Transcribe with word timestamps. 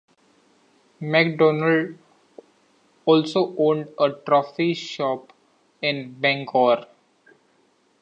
McDonald 0.99 1.99
also 3.05 3.55
owned 3.55 3.91
a 3.99 4.09
trophy 4.09 4.73
shop 4.73 5.31
in 5.79 6.15
Bangor. 6.19 6.87